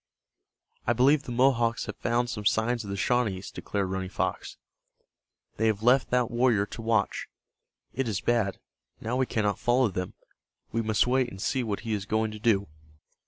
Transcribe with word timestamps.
"I 0.87 0.93
believe 0.93 1.21
the 1.25 1.31
Mohawks 1.31 1.85
have 1.85 1.95
found 1.95 2.27
some 2.31 2.43
signs 2.43 2.83
of 2.83 2.89
the 2.89 2.97
Shawnees," 2.97 3.51
declared 3.51 3.87
Running 3.91 4.09
Fox. 4.09 4.57
"They 5.57 5.67
have 5.67 5.83
left 5.83 6.09
that 6.09 6.31
warrior 6.31 6.65
to 6.65 6.81
watch. 6.81 7.27
It 7.93 8.07
is 8.07 8.19
bad. 8.19 8.57
Now 8.99 9.15
we 9.15 9.27
cannot 9.27 9.59
follow 9.59 9.89
them. 9.89 10.15
We 10.71 10.81
must 10.81 11.05
wait 11.05 11.29
and 11.29 11.39
see 11.39 11.61
what 11.63 11.81
he 11.81 11.93
is 11.93 12.07
going 12.07 12.31
to 12.31 12.39
do." 12.39 12.67